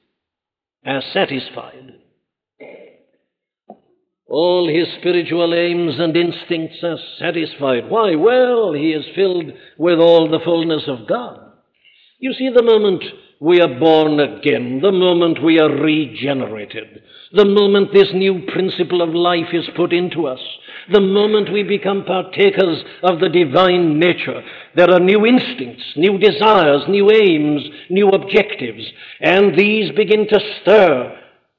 [0.87, 1.95] are satisfied.
[4.29, 7.89] All his spiritual aims and instincts are satisfied.
[7.89, 8.15] Why?
[8.15, 11.41] Well, he is filled with all the fullness of God.
[12.19, 13.05] You see, the moment
[13.41, 19.15] we are born again, the moment we are regenerated, the moment this new principle of
[19.15, 20.41] life is put into us,
[20.93, 24.43] the moment we become partakers of the divine nature,
[24.75, 28.85] there are new instincts, new desires, new aims, new objectives,
[29.21, 31.15] and these begin to stir.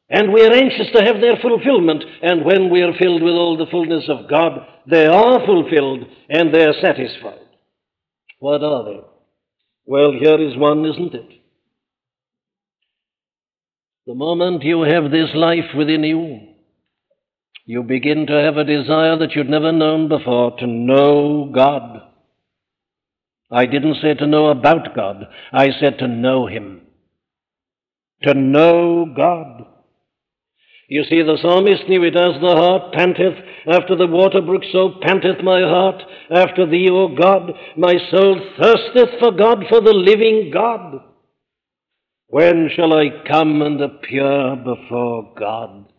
[0.10, 3.58] And we are anxious to have their fulfillment, and when we are filled with all
[3.58, 7.45] the fullness of God, they are fulfilled and they are satisfied.
[8.39, 9.01] What are they?
[9.86, 11.38] Well, here is one, isn't it?
[14.10, 16.39] The moment you have this life within you,
[17.67, 22.02] you begin to have a desire that you'd never known before to know God.
[23.52, 26.82] I didn't say to know about God, I said to know Him.
[28.24, 29.67] To know God.
[30.88, 33.38] You see, the psalmist knew it as the heart panteth
[33.72, 36.02] after the water brook, so panteth my heart
[36.36, 37.52] after thee, O God.
[37.78, 41.09] My soul thirsteth for God, for the living God.
[42.32, 45.92] When shall I come and appear before God?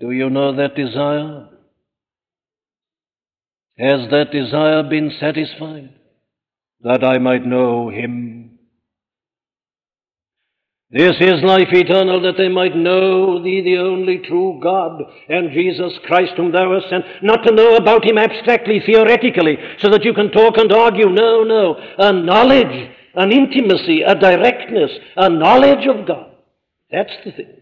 [0.00, 1.48] Do you know that desire?
[3.78, 5.90] Has that desire been satisfied?
[6.80, 8.53] That I might know Him.
[10.94, 15.92] This is life eternal, that they might know Thee, the only true God, and Jesus
[16.06, 17.04] Christ, whom Thou hast sent.
[17.20, 21.08] Not to know about Him abstractly, theoretically, so that you can talk and argue.
[21.08, 21.74] No, no.
[21.98, 26.30] A knowledge, an intimacy, a directness, a knowledge of God.
[26.92, 27.56] That's the thing.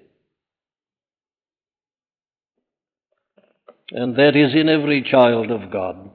[3.92, 6.10] And that is in every child of God.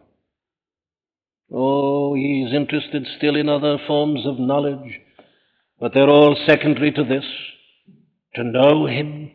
[1.51, 5.01] Oh, he is interested still in other forms of knowledge,
[5.79, 7.25] but they're all secondary to this
[8.35, 9.31] to know him.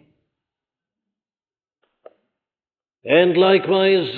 [3.04, 4.08] And likewise,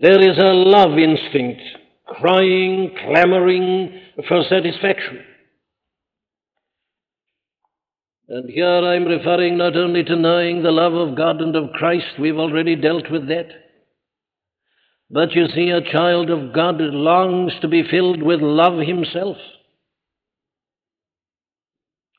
[0.00, 1.62] there is a love instinct
[2.06, 5.24] crying, clamoring for satisfaction.
[8.28, 12.18] And here I'm referring not only to knowing the love of God and of Christ,
[12.20, 13.48] we've already dealt with that.
[15.10, 19.38] But you see, a child of God longs to be filled with love himself.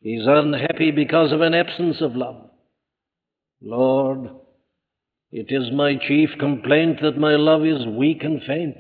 [0.02, 2.50] He's unhappy because of an absence of love.
[3.62, 4.30] Lord,
[5.32, 8.78] it is my chief complaint that my love is weak and faint.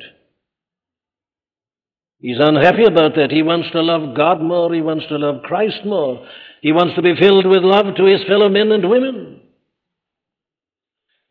[2.19, 3.32] He's unhappy about that.
[3.32, 4.73] He wants to love God more.
[4.73, 6.25] He wants to love Christ more.
[6.62, 9.41] He wants to be filled with love to his fellow men and women.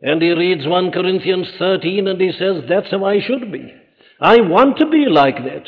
[0.01, 3.72] And he reads 1 Corinthians 13 and he says, That's how I should be.
[4.20, 5.64] I want to be like that.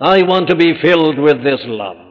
[0.00, 2.09] I want to be filled with this love.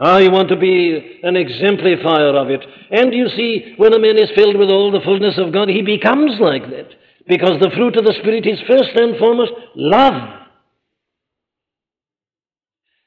[0.00, 2.64] Ah, I want to be an exemplifier of it.
[2.90, 5.82] And you see, when a man is filled with all the fullness of God, he
[5.82, 6.90] becomes like that.
[7.26, 10.46] Because the fruit of the Spirit is first and foremost love.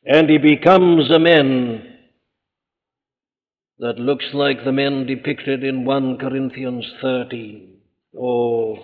[0.03, 1.87] And he becomes a man
[3.79, 7.77] that looks like the men depicted in 1 Corinthians 13.
[8.19, 8.77] Oh,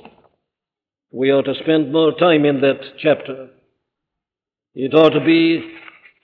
[1.12, 3.50] we ought to spend more time in that chapter.
[4.74, 5.76] It ought to be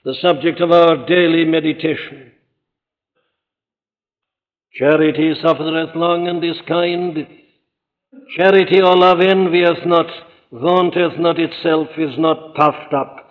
[0.04, 2.32] the subject of our daily meditation.
[4.74, 7.26] Charity suffereth long and is kind.
[8.36, 10.06] Charity or love envieth not,
[10.52, 13.24] vaunteth not itself, is not puffed up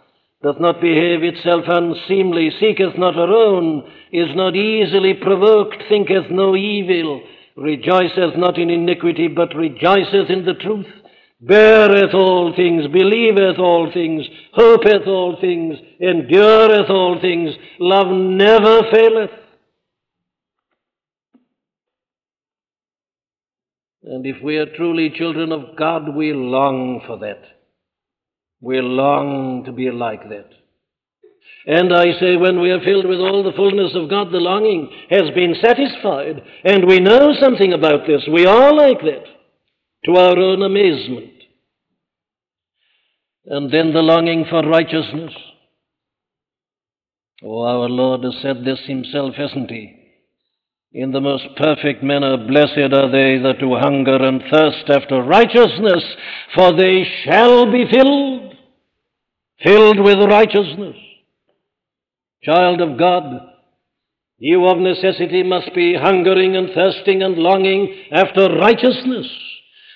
[0.44, 6.56] doth not behave itself unseemly, seeketh not her own, is not easily provoked, thinketh no
[6.56, 7.24] evil,
[7.56, 10.86] rejoiceth not in iniquity, but rejoiceth in the truth,
[11.46, 19.32] beareth all things, believeth all things, hopeth all things, endureth all things, love never faileth.
[24.04, 27.42] And if we are truly children of God, we long for that.
[28.60, 30.50] We long to be like that.
[31.66, 34.90] And I say, when we are filled with all the fullness of God, the longing
[35.10, 36.44] has been satisfied.
[36.66, 38.22] And we know something about this.
[38.32, 39.24] We are like that,
[40.06, 41.33] to our own amazement.
[43.46, 45.34] And then the longing for righteousness.
[47.44, 50.00] Oh, our Lord has said this himself, hasn't he?
[50.94, 56.04] In the most perfect manner, blessed are they that do hunger and thirst after righteousness,
[56.56, 58.54] for they shall be filled
[59.64, 60.96] filled with righteousness.
[62.44, 63.24] Child of God,
[64.38, 69.28] you of necessity must be hungering and thirsting and longing after righteousness.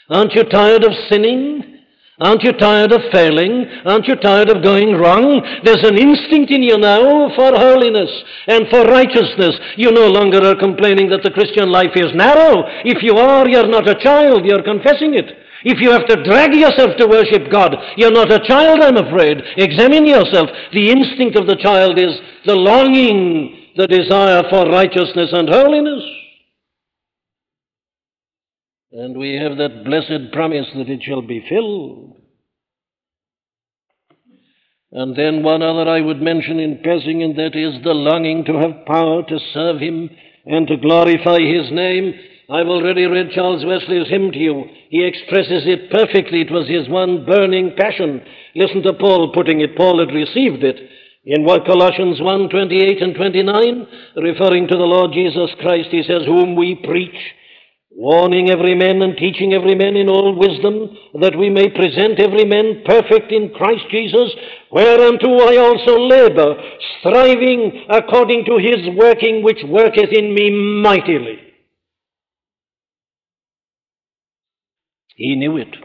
[0.09, 1.76] Aren't you tired of sinning?
[2.20, 3.70] Aren't you tired of failing?
[3.86, 5.38] Aren't you tired of going wrong?
[5.63, 8.09] There's an instinct in you now for holiness
[8.47, 9.53] and for righteousness.
[9.78, 12.65] You no longer are complaining that the Christian life is narrow.
[12.84, 15.30] If you are, you're not a child, you're confessing it.
[15.63, 19.38] If you have to drag yourself to worship God, you're not a child, I'm afraid.
[19.57, 20.49] Examine yourself.
[20.74, 26.01] The instinct of the child is the longing, the desire for righteousness and holiness.
[28.91, 32.15] And we have that blessed promise that it shall be filled.
[34.91, 38.53] And then one other I would mention in passing, and that is the longing to
[38.53, 40.09] have power to serve Him
[40.45, 42.13] and to glorify His name.
[42.49, 44.63] I've already read Charles Wesley's hymn to you.
[44.89, 46.39] He expresses it perfectly.
[46.39, 48.21] It was his one burning passion.
[48.55, 49.75] Listen to Paul putting it.
[49.75, 50.79] Paul had received it
[51.25, 53.88] in Colossians 1 28 and 29,
[54.23, 55.89] referring to the Lord Jesus Christ.
[55.91, 57.19] He says, Whom we preach
[57.97, 62.45] warning every man and teaching every man in all wisdom, that we may present every
[62.45, 64.29] man perfect in Christ Jesus,
[64.71, 66.55] whereunto I also labor,
[66.99, 70.51] striving according to his working which worketh in me
[70.83, 71.39] mightily.
[75.15, 75.75] He knew it.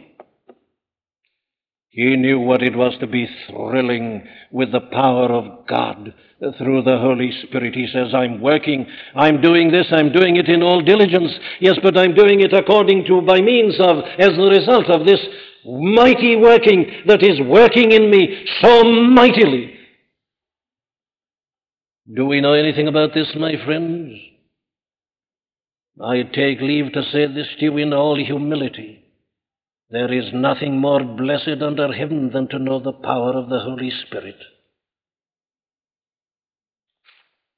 [1.88, 6.12] He knew what it was to be thrilling with the power of God
[6.59, 7.74] through the Holy Spirit.
[7.74, 11.30] He says, I'm working, I'm doing this, I'm doing it in all diligence.
[11.61, 15.20] Yes, but I'm doing it according to, by means of, as the result of this
[15.64, 19.74] mighty working that is working in me so mightily.
[22.12, 24.12] Do we know anything about this, my friends?
[26.03, 29.05] I take leave to say this to you in all humility.
[29.90, 33.93] There is nothing more blessed under heaven than to know the power of the Holy
[34.07, 34.36] Spirit.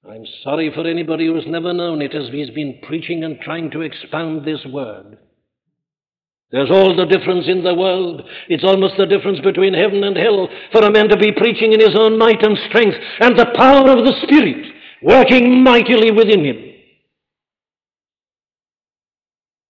[0.08, 3.80] I'm sorry for anybody who's never known it as he's been preaching and trying to
[3.80, 5.16] expound this word.
[6.50, 8.22] There's all the difference in the world.
[8.48, 11.80] It's almost the difference between heaven and hell for a man to be preaching in
[11.80, 16.56] his own might and strength and the power of the Spirit working mightily within him.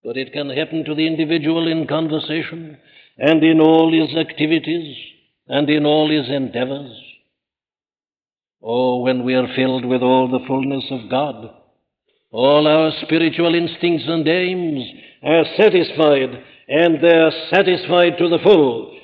[0.03, 2.77] But it can happen to the individual in conversation
[3.17, 4.97] and in all his activities
[5.47, 6.91] and in all his endeavors.
[8.67, 11.51] Oh, when we are filled with all the fullness of God,
[12.31, 14.83] all our spiritual instincts and aims
[15.23, 18.99] are satisfied, and they're satisfied to the full.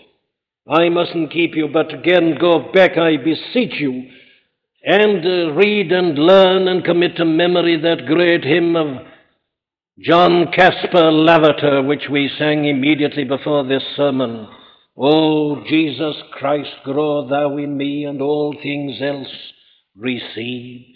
[0.66, 4.08] I mustn't keep you, but again go back, I beseech you,
[4.82, 9.06] and uh, read and learn and commit to memory that great hymn of
[9.98, 14.48] John Caspar Lavater, which we sang immediately before this sermon.
[14.97, 19.34] O Jesus Christ, grow thou in me, and all things else
[19.97, 20.86] receive.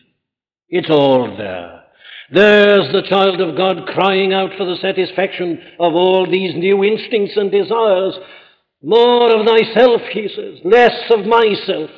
[0.68, 1.84] It's all there.
[2.30, 7.36] There's the child of God crying out for the satisfaction of all these new instincts
[7.36, 8.14] and desires.
[8.82, 11.90] More of thyself, he says, less of myself.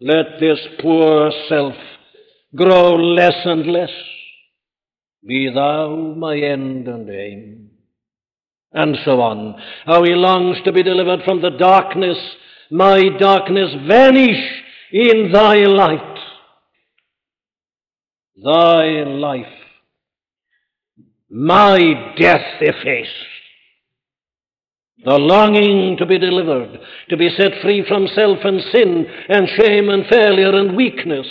[0.00, 1.74] Let this poor self
[2.54, 3.90] grow less and less.
[5.26, 7.70] Be thou my end and aim.
[8.74, 9.54] And so on.
[9.86, 12.18] How he longs to be delivered from the darkness.
[12.70, 14.62] My darkness vanish
[14.92, 16.18] in thy light.
[18.36, 19.46] Thy life.
[21.30, 21.78] My
[22.18, 23.08] death efface.
[25.04, 29.88] The longing to be delivered, to be set free from self and sin and shame
[29.90, 31.26] and failure and weakness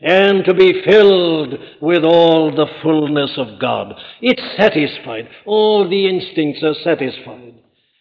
[0.00, 3.94] and to be filled with all the fullness of God.
[4.20, 5.28] It's satisfied.
[5.44, 7.54] All the instincts are satisfied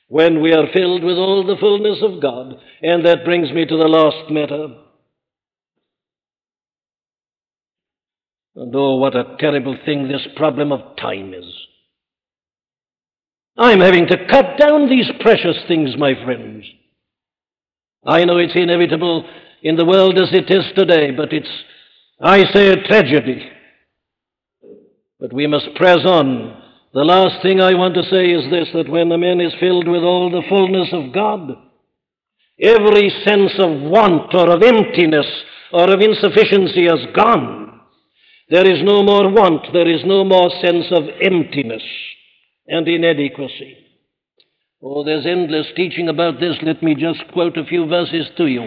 [0.07, 2.59] when we are filled with all the fullness of God.
[2.81, 4.67] And that brings me to the last matter.
[8.55, 11.45] And oh, what a terrible thing this problem of time is.
[13.57, 16.63] I'm having to cut down these precious things, my friends.
[18.05, 19.27] I know it's inevitable
[19.63, 21.49] in the world as it is today, but it's
[22.19, 23.47] I say a tragedy.
[25.19, 26.63] But we must press on.
[26.93, 29.87] The last thing I want to say is this that when a man is filled
[29.87, 31.51] with all the fullness of God,
[32.59, 35.27] every sense of want or of emptiness
[35.71, 37.81] or of insufficiency has gone.
[38.49, 41.83] There is no more want, there is no more sense of emptiness
[42.67, 43.86] and inadequacy.
[44.81, 46.55] Oh, there's endless teaching about this.
[46.61, 48.61] Let me just quote a few verses to you.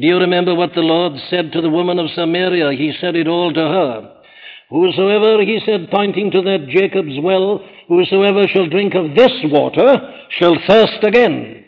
[0.00, 2.72] Do you remember what the Lord said to the woman of Samaria?
[2.78, 4.14] He said it all to her.
[4.70, 9.96] Whosoever, he said, pointing to that Jacob's well, whosoever shall drink of this water
[10.38, 11.64] shall thirst again.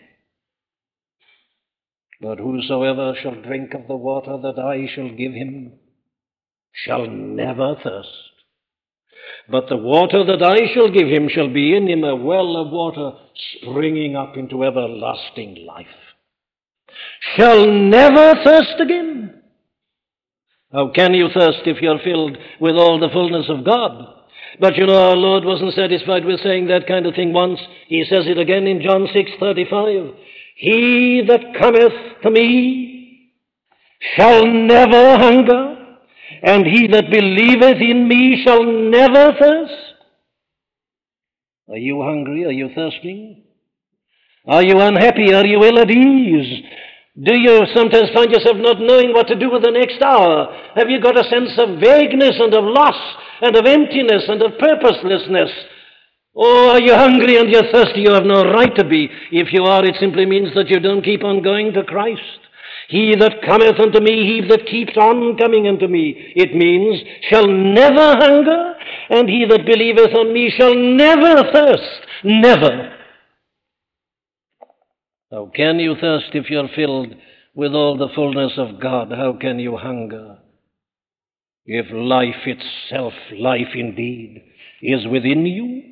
[2.20, 5.72] But whosoever shall drink of the water that I shall give him
[6.72, 8.29] shall never thirst.
[9.50, 12.70] But the water that I shall give him shall be in him a well of
[12.70, 13.12] water
[13.62, 15.86] springing up into everlasting life
[17.36, 19.42] shall never thirst again.
[20.72, 24.06] How can you thirst if you're filled with all the fullness of God?
[24.60, 27.58] But you know, our Lord wasn't satisfied with saying that kind of thing once.
[27.88, 30.14] He says it again in John 6:35.
[30.56, 33.32] He that cometh to me
[34.16, 35.79] shall never hunger,
[36.42, 39.74] and he that believeth in me shall never thirst.
[41.68, 42.44] Are you hungry?
[42.44, 43.42] Are you thirsting?
[44.46, 45.32] Are you unhappy?
[45.32, 46.64] Are you ill at ease?
[47.22, 50.48] Do you sometimes find yourself not knowing what to do with the next hour?
[50.74, 52.96] Have you got a sense of vagueness and of loss
[53.42, 55.50] and of emptiness and of purposelessness?
[56.32, 58.00] Or are you hungry and you're thirsty?
[58.00, 59.10] You have no right to be.
[59.30, 62.39] If you are, it simply means that you don't keep on going to Christ.
[62.90, 67.46] He that cometh unto me, he that keeps on coming unto me, it means, shall
[67.46, 68.74] never hunger,
[69.10, 72.06] and he that believeth on me shall never thirst.
[72.24, 72.96] Never.
[75.30, 77.14] How can you thirst if you're filled
[77.54, 79.12] with all the fullness of God?
[79.12, 80.38] How can you hunger?
[81.66, 84.42] If life itself, life indeed,
[84.82, 85.89] is within you,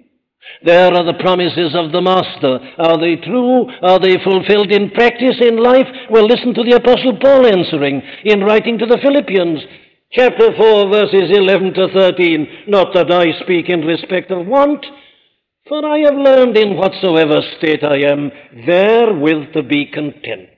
[0.65, 2.59] there are the promises of the Master.
[2.79, 3.71] Are they true?
[3.83, 5.87] Are they fulfilled in practice in life?
[6.11, 9.61] Well, listen to the Apostle Paul answering in writing to the Philippians,
[10.13, 12.49] chapter 4, verses 11 to 13.
[12.67, 14.85] Not that I speak in respect of want,
[15.69, 18.31] for I have learned in whatsoever state I am,
[18.67, 20.58] therewith to be content.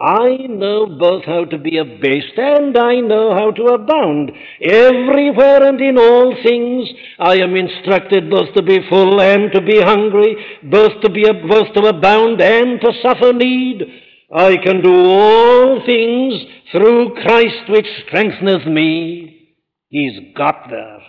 [0.00, 4.32] I know both how to be abased and I know how to abound.
[4.62, 6.88] Everywhere and in all things
[7.18, 11.74] I am instructed both to be full and to be hungry, both to be both
[11.74, 13.82] to abound and to suffer need.
[14.34, 19.54] I can do all things through Christ which strengtheneth me.
[19.88, 21.00] He's got there.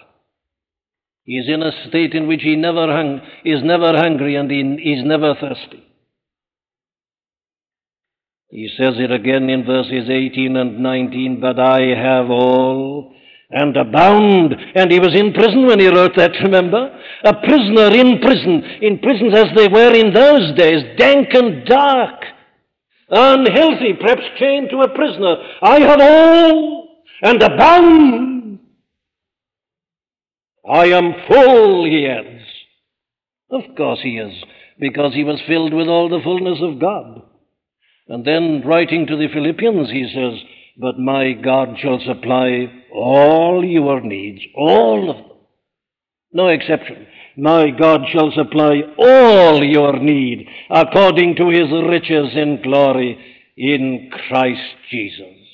[1.23, 5.33] He's in a state in which he never hung, is never hungry and he never
[5.35, 5.87] thirsty.
[8.51, 13.15] He says it again in verses 18 and 19, but I have all
[13.49, 14.53] and abound.
[14.75, 16.91] And he was in prison when he wrote that, remember?
[17.23, 22.25] A prisoner in prison, in prisons as they were in those days, dank and dark,
[23.09, 25.35] unhealthy, perhaps chained to a prisoner.
[25.61, 28.59] I have all and abound.
[30.69, 32.43] I am full, he adds.
[33.49, 34.43] Of course he is,
[34.77, 37.30] because he was filled with all the fullness of God.
[38.11, 40.45] And then, writing to the Philippians, he says,
[40.77, 45.37] But my God shall supply all your needs, all of them.
[46.33, 47.07] No exception.
[47.37, 53.17] My God shall supply all your need according to his riches in glory
[53.55, 55.47] in Christ Jesus.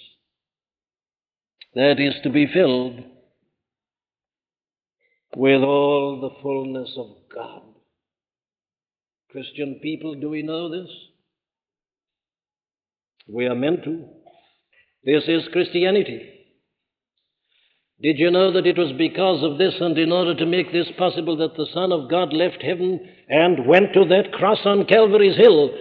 [1.75, 3.03] That is to be filled
[5.35, 7.61] with all the fullness of God.
[9.29, 10.89] Christian people, do we know this?
[13.27, 14.05] We are meant to.
[15.03, 16.33] This is Christianity.
[18.01, 20.87] Did you know that it was because of this and in order to make this
[20.97, 25.35] possible that the Son of God left heaven and went to that cross on Calvary's
[25.35, 25.71] Hill?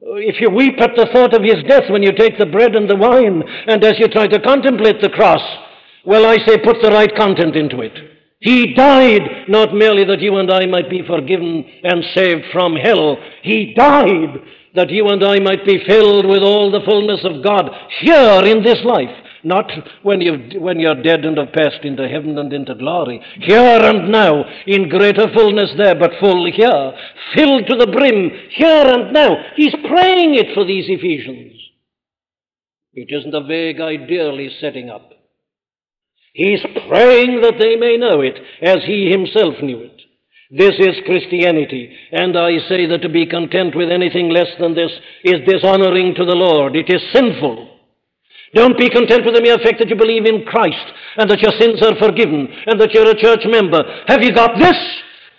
[0.00, 2.90] If you weep at the thought of his death when you take the bread and
[2.90, 5.42] the wine, and as you try to contemplate the cross,
[6.04, 7.92] well, I say put the right content into it.
[8.40, 13.18] He died not merely that you and I might be forgiven and saved from hell,
[13.42, 14.40] He died
[14.74, 17.70] that you and I might be filled with all the fullness of God
[18.00, 19.10] here in this life.
[19.44, 19.70] Not
[20.02, 23.20] when, you when you're dead and have passed into heaven and into glory.
[23.40, 26.92] Here and now, in greater fullness there, but full here.
[27.34, 29.34] Filled to the brim, here and now.
[29.56, 31.60] He's praying it for these Ephesians.
[32.94, 35.10] It isn't a vague ideal he's setting up.
[36.34, 40.01] He's praying that they may know it as he himself knew it.
[40.52, 44.92] This is Christianity, and I say that to be content with anything less than this
[45.24, 46.76] is dishonoring to the Lord.
[46.76, 47.72] It is sinful.
[48.52, 51.56] Don't be content with the mere fact that you believe in Christ and that your
[51.56, 53.80] sins are forgiven and that you're a church member.
[54.08, 54.76] Have you got this?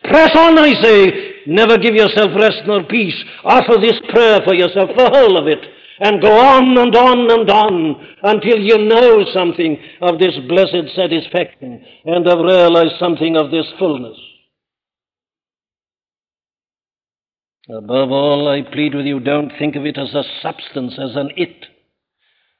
[0.09, 1.45] Press on, I say.
[1.45, 3.13] Never give yourself rest nor peace.
[3.45, 5.61] Offer this prayer for yourself, the whole of it,
[5.99, 11.85] and go on and on and on until you know something of this blessed satisfaction
[12.03, 14.17] and have realized something of this fullness.
[17.69, 21.29] Above all, I plead with you, don't think of it as a substance, as an
[21.37, 21.65] it.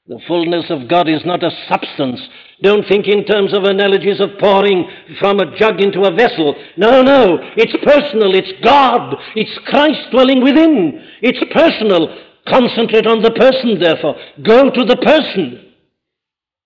[0.08, 2.22] The fullness of God is not a substance.
[2.62, 4.90] Don't think in terms of analogies of pouring
[5.20, 6.56] from a jug into a vessel.
[6.78, 7.38] No, no.
[7.58, 8.36] It's personal.
[8.36, 9.16] It's God.
[9.36, 11.06] It's Christ dwelling within.
[11.22, 12.08] It's personal.
[12.48, 14.16] Concentrate on the person, therefore.
[14.42, 15.72] Go to the person.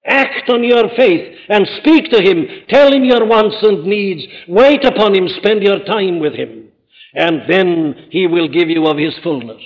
[0.05, 2.45] Act on your faith and speak to him.
[2.69, 4.23] Tell him your wants and needs.
[4.47, 5.27] Wait upon him.
[5.27, 6.66] Spend your time with him
[7.17, 9.61] and then he will give you of his fullness.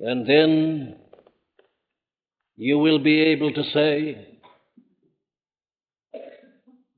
[0.00, 0.96] And then
[2.56, 4.26] you will be able to say,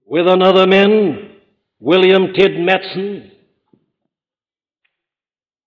[0.07, 1.31] With another man,
[1.79, 3.31] William Tidd Matson.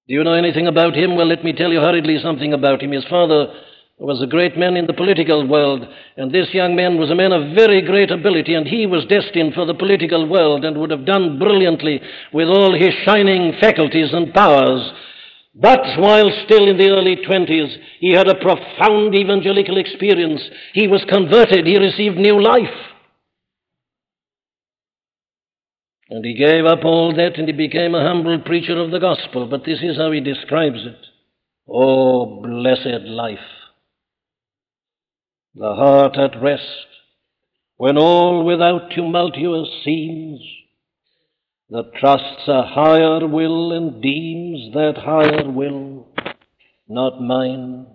[0.08, 1.16] Do you know anything about him?
[1.16, 2.92] Well, let me tell you hurriedly something about him.
[2.92, 3.48] His father
[3.98, 5.88] was a great man in the political world,
[6.18, 9.54] and this young man was a man of very great ability, and he was destined
[9.54, 12.02] for the political world and would have done brilliantly
[12.34, 14.92] with all his shining faculties and powers.
[15.56, 20.42] But while still in the early 20s, he had a profound evangelical experience.
[20.74, 22.76] He was converted, he received new life.
[26.10, 29.48] And he gave up all that and he became a humble preacher of the gospel.
[29.48, 31.00] But this is how he describes it.
[31.68, 33.40] Oh, blessed life!
[35.58, 36.88] The heart at rest,
[37.78, 40.42] when all without tumultuous seems,
[41.70, 46.08] that trusts a higher will and deems that higher will
[46.90, 47.88] not mine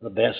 [0.00, 0.38] the best.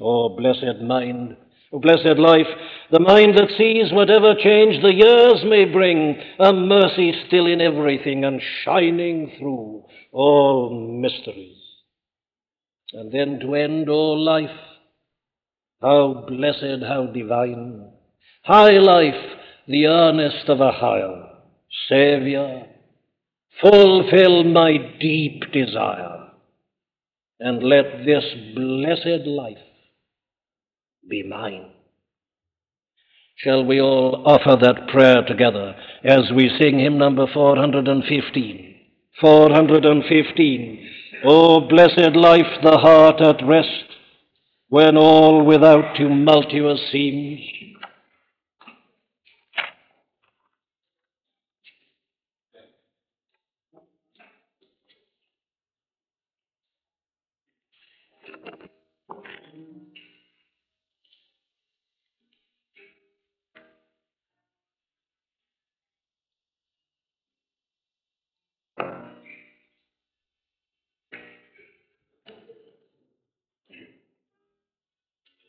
[0.00, 1.36] Oh, blessed mind,
[1.72, 2.46] oh, blessed life,
[2.92, 8.24] the mind that sees whatever change the years may bring, a mercy still in everything
[8.24, 9.82] and shining through
[10.12, 10.70] all
[11.00, 11.58] mysteries.
[12.92, 14.50] And then to end all life,
[15.80, 17.90] how blessed, how divine.
[18.44, 21.26] High life, the earnest of a higher.
[21.88, 22.66] Saviour,
[23.60, 26.28] fulfill my deep desire,
[27.38, 28.24] and let this
[28.54, 29.58] blessed life
[31.08, 31.70] be mine.
[33.36, 35.74] Shall we all offer that prayer together
[36.04, 38.74] as we sing hymn number 415?
[39.20, 40.90] 415.
[41.24, 43.84] Oh, blessed life, the heart at rest,
[44.70, 47.40] when all without tumultuous seems.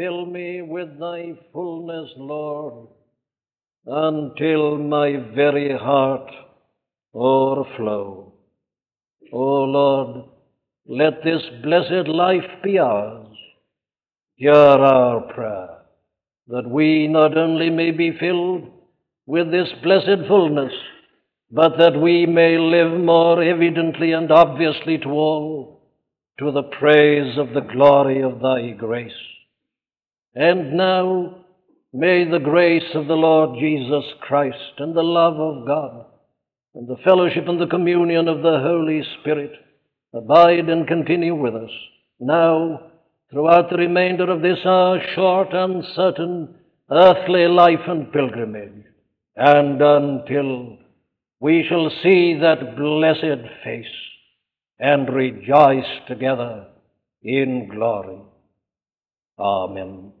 [0.00, 2.88] fill me with thy fullness, Lord,
[3.86, 6.30] until my very heart
[7.14, 8.32] overflow.
[9.32, 10.24] O Lord,
[10.86, 13.36] let this blessed life be ours.
[14.36, 15.79] Hear our prayer,
[16.50, 18.68] that we not only may be filled
[19.26, 20.72] with this blessed fullness,
[21.50, 25.82] but that we may live more evidently and obviously to all
[26.38, 29.12] to the praise of the glory of thy grace.
[30.34, 31.44] And now
[31.92, 36.06] may the grace of the Lord Jesus Christ and the love of God
[36.74, 39.52] and the fellowship and the communion of the Holy Spirit
[40.14, 41.70] abide and continue with us
[42.20, 42.89] now
[43.30, 46.54] throughout the remainder of this our short, uncertain,
[46.90, 48.84] earthly life and pilgrimage,
[49.36, 50.78] and until
[51.40, 53.86] we shall see that blessed face
[54.78, 56.66] and rejoice together
[57.22, 58.18] in glory.
[59.38, 60.12] Amen.